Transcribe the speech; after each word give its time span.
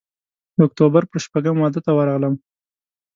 د 0.55 0.57
اکتوبر 0.67 1.03
پر 1.09 1.19
شپږمه 1.25 1.61
واده 1.61 1.79
ته 1.85 1.91
ورغلم. 1.93 2.33